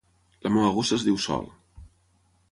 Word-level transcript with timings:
La 0.45 0.51
meua 0.53 0.71
gossa 0.77 0.97
es 0.97 1.05
diu 1.09 1.19
Sol. 1.25 1.45